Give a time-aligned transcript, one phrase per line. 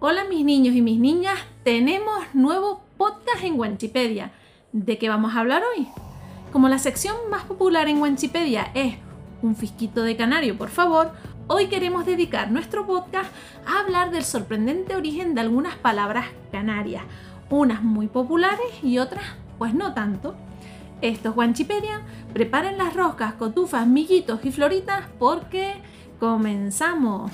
[0.00, 4.30] Hola mis niños y mis niñas, tenemos nuevo podcast en Wanchipedia.
[4.70, 5.88] ¿De qué vamos a hablar hoy?
[6.52, 8.94] Como la sección más popular en Wanchipedia es
[9.42, 11.10] un fisquito de canario, por favor,
[11.48, 13.28] hoy queremos dedicar nuestro podcast
[13.66, 17.02] a hablar del sorprendente origen de algunas palabras canarias,
[17.50, 19.24] unas muy populares y otras
[19.58, 20.36] pues no tanto.
[21.02, 22.02] Esto es Wanchipedia,
[22.32, 25.74] preparen las roscas, cotufas, miguitos y floritas porque
[26.20, 27.32] comenzamos.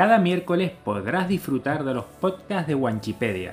[0.00, 3.52] Cada miércoles podrás disfrutar de los podcasts de Wanchipedia,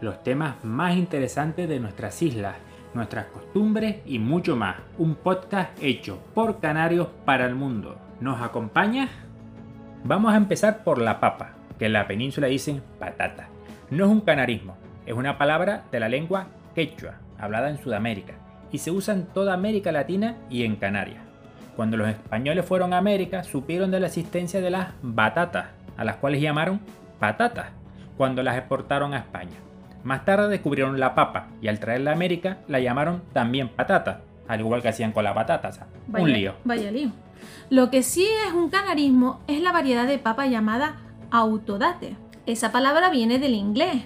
[0.00, 2.56] los temas más interesantes de nuestras islas,
[2.94, 4.76] nuestras costumbres y mucho más.
[4.96, 7.98] Un podcast hecho por canarios para el mundo.
[8.20, 9.10] ¿Nos acompañas?
[10.02, 13.48] Vamos a empezar por la papa, que en la península dicen patata.
[13.90, 18.32] No es un canarismo, es una palabra de la lengua quechua, hablada en Sudamérica,
[18.70, 21.22] y se usa en toda América Latina y en Canarias.
[21.76, 26.16] Cuando los españoles fueron a América, supieron de la existencia de las batatas, a las
[26.16, 26.80] cuales llamaron
[27.18, 27.68] patatas,
[28.16, 29.56] cuando las exportaron a España.
[30.04, 34.60] Más tarde descubrieron la papa y al traerla a América la llamaron también patata, al
[34.60, 35.80] igual que hacían con las patatas.
[36.08, 36.54] un lío.
[36.64, 37.10] Vaya lío.
[37.70, 40.96] Lo que sí es un canarismo es la variedad de papa llamada
[41.30, 42.16] autodate.
[42.46, 44.04] Esa palabra viene del inglés.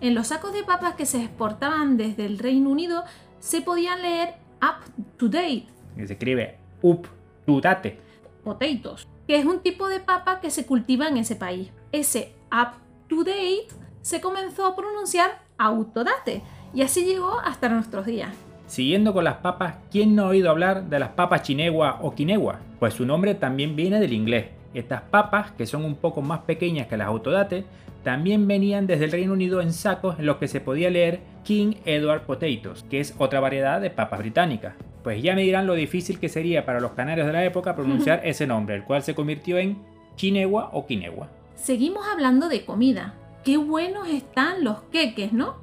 [0.00, 3.04] En los sacos de papas que se exportaban desde el Reino Unido
[3.40, 5.66] se podían leer up to date.
[5.96, 7.08] se escribe up
[7.46, 7.98] to date.
[8.44, 11.70] Potatoes que es un tipo de papa que se cultiva en ese país.
[11.92, 13.68] Ese up to date
[14.00, 16.40] se comenzó a pronunciar autodate
[16.72, 18.30] y así llegó hasta nuestros días.
[18.66, 22.60] Siguiendo con las papas, ¿quién no ha oído hablar de las papas chinegua o quinegua?
[22.80, 24.46] Pues su nombre también viene del inglés.
[24.72, 27.66] Estas papas, que son un poco más pequeñas que las autodate,
[28.04, 31.74] también venían desde el Reino Unido en sacos en los que se podía leer King
[31.84, 34.74] Edward Potatoes, que es otra variedad de papas británicas.
[35.08, 38.20] Pues ya me dirán lo difícil que sería para los canarios de la época pronunciar
[38.24, 39.78] ese nombre, el cual se convirtió en
[40.16, 41.30] chinegua o quinegua.
[41.54, 43.14] Seguimos hablando de comida.
[43.42, 45.56] Qué buenos están los queques, ¿no?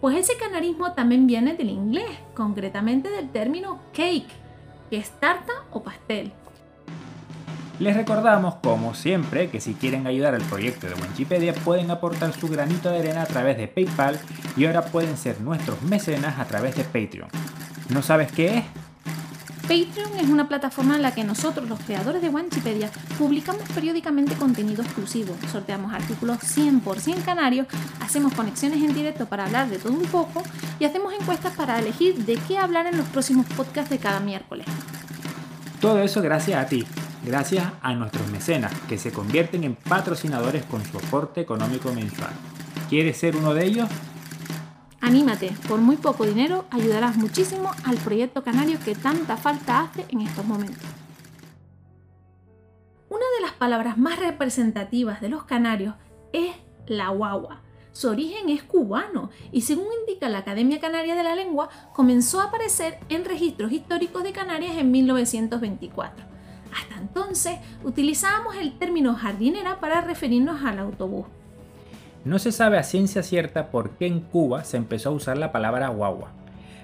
[0.00, 4.26] Pues ese canarismo también viene del inglés, concretamente del término cake,
[4.90, 6.32] que es tarta o pastel.
[7.78, 12.48] Les recordamos, como siempre, que si quieren ayudar al proyecto de Wikipedia pueden aportar su
[12.48, 14.18] granito de arena a través de PayPal
[14.56, 17.28] y ahora pueden ser nuestros mecenas a través de Patreon.
[17.88, 18.64] ¿No sabes qué es?
[19.62, 24.82] Patreon es una plataforma en la que nosotros, los creadores de Wikipedia, publicamos periódicamente contenido
[24.82, 27.66] exclusivo, sorteamos artículos 100% canarios,
[28.00, 30.42] hacemos conexiones en directo para hablar de todo un poco
[30.78, 34.66] y hacemos encuestas para elegir de qué hablar en los próximos podcasts de cada miércoles.
[35.80, 36.84] Todo eso gracias a ti,
[37.24, 42.32] gracias a nuestros mecenas, que se convierten en patrocinadores con su aporte económico mensual.
[42.90, 43.88] ¿Quieres ser uno de ellos?
[45.04, 50.22] Anímate, por muy poco dinero ayudarás muchísimo al proyecto canario que tanta falta hace en
[50.22, 50.82] estos momentos.
[53.10, 55.94] Una de las palabras más representativas de los canarios
[56.32, 56.56] es
[56.86, 57.60] la guagua.
[57.92, 62.44] Su origen es cubano y según indica la Academia Canaria de la Lengua, comenzó a
[62.44, 66.24] aparecer en registros históricos de Canarias en 1924.
[66.74, 71.26] Hasta entonces utilizábamos el término jardinera para referirnos al autobús.
[72.24, 75.52] No se sabe a ciencia cierta por qué en Cuba se empezó a usar la
[75.52, 76.32] palabra guagua.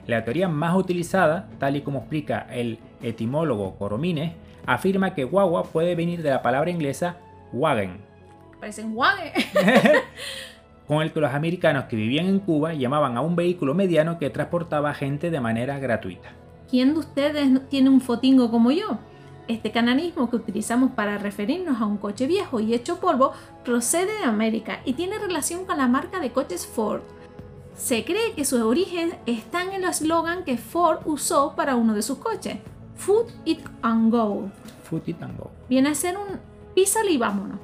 [0.06, 4.34] La teoría más utilizada, tal y como explica el etimólogo Coromines,
[4.66, 7.16] afirma que guagua puede venir de la palabra inglesa
[7.54, 7.98] wagon.
[8.60, 9.30] Parecen wagon.
[10.86, 14.28] con el que los americanos que vivían en Cuba llamaban a un vehículo mediano que
[14.28, 16.30] transportaba gente de manera gratuita.
[16.68, 18.98] ¿Quién de ustedes tiene un fotingo como yo?
[19.48, 23.32] Este cananismo que utilizamos para referirnos a un coche viejo y hecho polvo
[23.64, 27.02] procede de América y tiene relación con la marca de coches Ford.
[27.74, 32.02] Se cree que su origen está en el eslogan que Ford usó para uno de
[32.02, 32.58] sus coches,
[32.96, 34.50] Food It and Go.
[34.84, 35.50] Food It and Go.
[35.68, 36.38] Viene a ser un
[36.74, 37.58] písale y vámonos,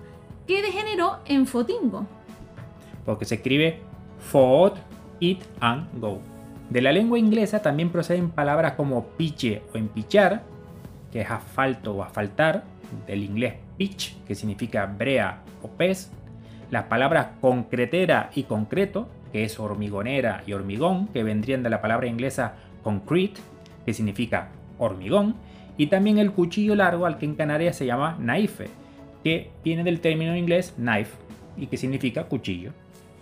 [0.47, 2.07] que degeneró en fotingo
[3.07, 3.79] porque se escribe
[4.19, 4.73] food,
[5.21, 6.21] eat and go.
[6.69, 10.43] De la lengua inglesa también proceden palabras como piche o empichar,
[11.17, 12.65] que es asfalto o asfaltar,
[13.07, 16.13] del inglés pitch, que significa brea o pez,
[16.71, 22.07] las palabras concretera y concreto, que es hormigonera y hormigón, que vendrían de la palabra
[22.07, 23.41] inglesa concrete,
[23.87, 25.37] que significa hormigón,
[25.79, 28.69] y también el cuchillo largo al que en Canarias se llama knife,
[29.25, 31.17] que viene del término inglés knife
[31.57, 32.73] y que significa cuchillo.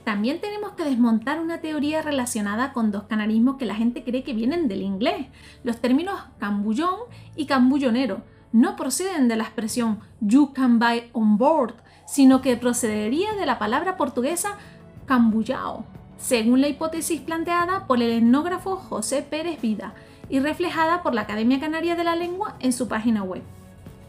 [0.05, 4.35] También tenemos que desmontar una teoría relacionada con dos canarismos que la gente cree que
[4.35, 5.29] vienen del inglés.
[5.63, 7.01] Los términos cambullón
[7.37, 8.23] y cambullonero
[8.53, 11.75] no proceden de la expresión you can buy on board,
[12.07, 14.59] sino que procedería de la palabra portuguesa
[15.07, 15.87] cambullao,
[16.19, 19.95] según la hipótesis planteada por el etnógrafo José Pérez Vida
[20.29, 23.43] y reflejada por la Academia Canaria de la Lengua en su página web.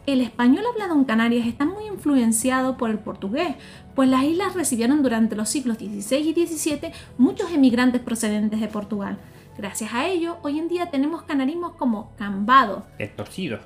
[0.06, 3.56] El español hablado en Canarias está muy influenciado por el portugués,
[3.96, 9.18] pues las islas recibieron durante los siglos XVI y XVII muchos emigrantes procedentes de Portugal.
[9.58, 13.58] Gracias a ello, hoy en día tenemos canarismos como cambado, Que es torcido,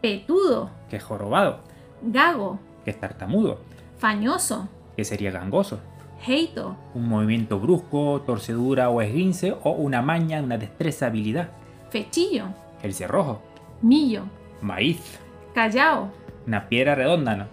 [0.00, 1.60] petudo, que es jorobado,
[2.02, 3.58] gago, que es tartamudo,
[3.98, 5.80] fañoso, que sería gangoso.
[6.24, 11.48] heito, Un movimiento brusco, torcedura o esguince o una maña, una destreza, habilidad.
[11.90, 12.44] fechillo,
[12.82, 13.40] El cerrojo,
[13.82, 14.22] millo,
[14.60, 15.18] maíz,
[15.54, 16.12] callao,
[16.46, 17.46] una piedra redonda, ¿no?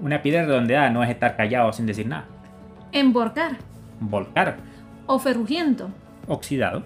[0.00, 2.26] Una piedra redondeada no es estar callado sin decir nada.
[2.92, 3.56] emborcar
[4.00, 4.56] Volcar,
[5.06, 5.88] o ferrugiento.
[6.26, 6.82] oxidado.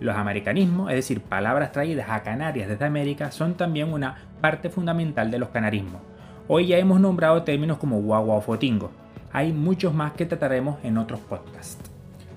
[0.00, 5.30] Los americanismos, es decir, palabras traídas a Canarias desde América, son también una parte fundamental
[5.30, 6.00] de los canarismos.
[6.48, 8.90] Hoy ya hemos nombrado términos como guagua o fotingo.
[9.32, 11.91] Hay muchos más que trataremos en otros podcasts.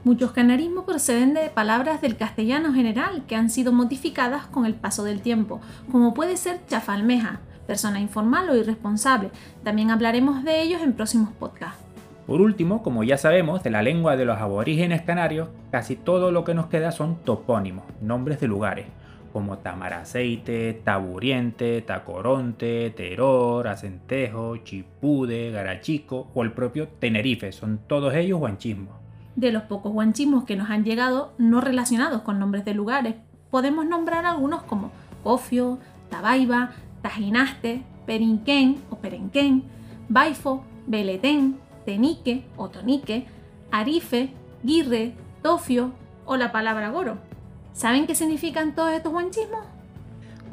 [0.06, 5.04] Muchos canarismos proceden de palabras del castellano general que han sido modificadas con el paso
[5.04, 5.62] del tiempo,
[5.92, 9.32] como puede ser chafalmeja, persona informal o irresponsable.
[9.64, 11.84] También hablaremos de ellos en próximos podcasts.
[12.28, 16.44] Por último, como ya sabemos, de la lengua de los aborígenes canarios, casi todo lo
[16.44, 18.86] que nos queda son topónimos, nombres de lugares,
[19.34, 28.38] como Tamaraceite, Taburiente, Tacoronte, Teror, Acentejo, Chipude, Garachico o el propio Tenerife, son todos ellos
[28.38, 29.05] guanchismos.
[29.36, 33.16] De los pocos guanchismos que nos han llegado no relacionados con nombres de lugares,
[33.52, 34.92] podemos nombrar algunos como
[35.24, 35.80] Cofio,
[36.10, 36.72] Tabaiba,
[37.02, 39.64] Tajinaste, Perinquén o Perenquén,
[40.08, 43.28] Baifo, Beletén, Tenique o Tonique,
[43.72, 44.32] Arife,
[44.64, 45.92] Guirre, Tofio
[46.26, 47.18] o la palabra Goro.
[47.74, 49.75] ¿Saben qué significan todos estos guanchismos?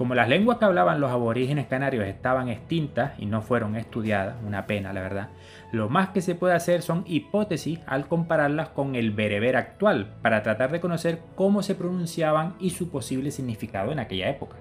[0.02, 4.66] Como las lenguas que hablaban los aborígenes canarios estaban extintas y no fueron estudiadas, una
[4.66, 5.28] pena la verdad,
[5.70, 10.42] lo más que se puede hacer son hipótesis al compararlas con el bereber actual para
[10.42, 14.56] tratar de conocer cómo se pronunciaban y su posible significado en aquella época.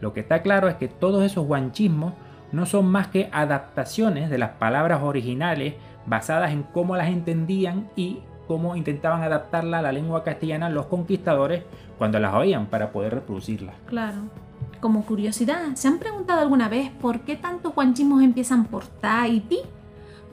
[0.00, 2.14] Lo que está claro es que todos esos guanchismos
[2.50, 5.74] no son más que adaptaciones de las palabras originales
[6.06, 11.64] basadas en cómo las entendían y cómo intentaban adaptarla a la lengua castellana los conquistadores
[11.98, 13.74] cuando las oían para poder reproducirlas.
[13.84, 14.45] Claro.
[14.80, 19.40] Como curiosidad, ¿se han preguntado alguna vez por qué tantos guanchismos empiezan por ta y
[19.40, 19.60] ti?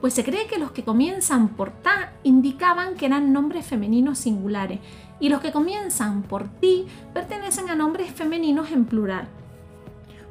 [0.00, 4.80] Pues se cree que los que comienzan por ta indicaban que eran nombres femeninos singulares
[5.18, 9.28] y los que comienzan por ti pertenecen a nombres femeninos en plural.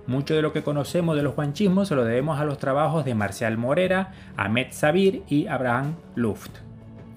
[0.06, 3.15] Mucho de lo que conocemos de los guanchismos se lo debemos a los trabajos de
[3.15, 6.51] Marcial Morera, Ahmed Sabir y Abraham Luft.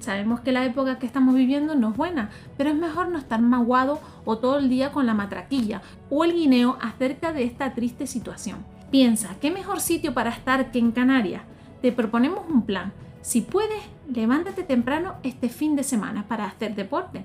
[0.06, 3.41] Sabemos que la época que estamos viviendo no es buena, pero es mejor no estar
[3.41, 8.06] maguado o todo el día con la matraquilla o el guineo acerca de esta triste
[8.06, 8.64] situación.
[8.93, 11.43] Piensa, ¿qué mejor sitio para estar que en Canarias?
[11.82, 12.93] Te proponemos un plan.
[13.20, 17.25] Si puedes, levántate temprano este fin de semana para hacer deporte.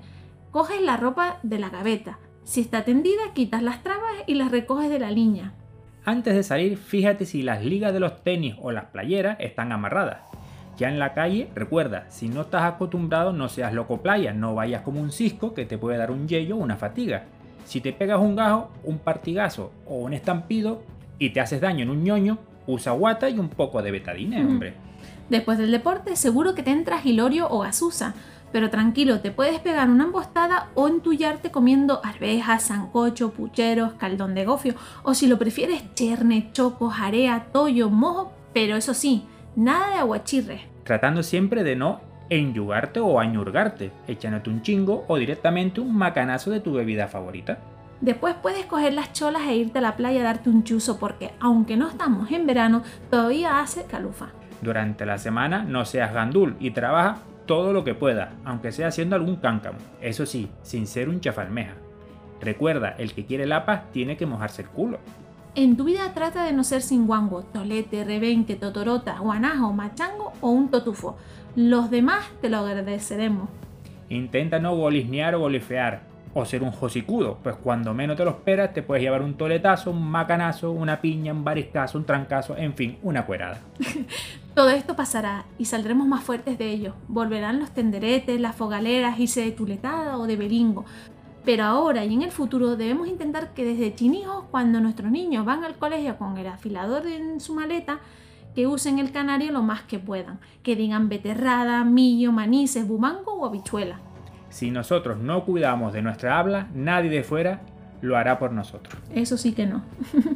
[0.50, 2.18] Coges la ropa de la gaveta.
[2.42, 5.52] Si está tendida, quitas las trabas y las recoges de la línea.
[6.04, 10.31] Antes de salir, fíjate si las ligas de los tenis o las playeras están amarradas.
[10.76, 14.82] Ya en la calle, recuerda, si no estás acostumbrado, no seas loco playa, no vayas
[14.82, 17.24] como un cisco que te puede dar un yello o una fatiga.
[17.64, 20.82] Si te pegas un gajo, un partigazo o un estampido
[21.18, 24.74] y te haces daño en un ñoño, usa guata y un poco de betadine, hombre.
[25.28, 28.14] Después del deporte, seguro que te entras hilorio o gasusa.
[28.52, 34.44] Pero tranquilo, te puedes pegar una embostada o entullarte comiendo arvejas, sancocho, pucheros, caldón de
[34.44, 34.74] gofio,
[35.04, 39.24] o si lo prefieres, cherne, choco, jarea, toyo, mojo, pero eso sí,
[39.56, 40.62] nada de aguachirres.
[40.84, 46.60] Tratando siempre de no enyugarte o añurgarte, echándote un chingo o directamente un macanazo de
[46.60, 47.58] tu bebida favorita.
[48.00, 51.30] Después puedes coger las cholas e irte a la playa a darte un chuzo porque,
[51.38, 54.30] aunque no estamos en verano, todavía hace calufa.
[54.60, 59.14] Durante la semana no seas gandul y trabaja todo lo que puedas, aunque sea haciendo
[59.14, 59.78] algún cáncamo.
[60.00, 61.74] Eso sí, sin ser un chafalmeja.
[62.40, 64.98] Recuerda, el que quiere lapas tiene que mojarse el culo.
[65.54, 70.48] En tu vida trata de no ser sin guango, tolete, rebenque, totorota, guanajo, machango o
[70.48, 71.18] un totufo.
[71.56, 73.50] Los demás te lo agradeceremos.
[74.08, 78.72] Intenta no golisnear o golifear, o ser un josicudo, pues cuando menos te lo esperas
[78.72, 82.98] te puedes llevar un toletazo, un macanazo, una piña, un bariscazo, un trancazo, en fin,
[83.02, 83.60] una cuerada.
[84.54, 86.94] Todo esto pasará y saldremos más fuertes de ello.
[87.08, 90.86] Volverán los tenderetes, las fogaleras, irse de tuletada o de beringo.
[91.44, 95.64] Pero ahora y en el futuro debemos intentar que desde chinijos, cuando nuestros niños van
[95.64, 97.98] al colegio con el afilador en su maleta,
[98.54, 100.38] que usen el canario lo más que puedan.
[100.62, 103.98] Que digan beterrada, millo, manices, bumango o habichuela.
[104.50, 107.62] Si nosotros no cuidamos de nuestra habla, nadie de fuera
[108.02, 109.00] lo hará por nosotros.
[109.14, 109.82] Eso sí que no.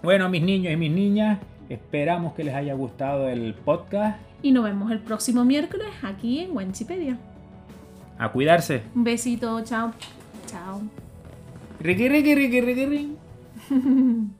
[0.00, 4.18] Bueno, mis niños y mis niñas, Esperamos que les haya gustado el podcast.
[4.42, 7.18] Y nos vemos el próximo miércoles aquí en Wanchipedia.
[8.18, 8.82] A cuidarse.
[8.94, 9.92] Un besito, chao.
[10.48, 10.80] Ciao.
[11.80, 13.16] Rigiring, rigiring, rigiring.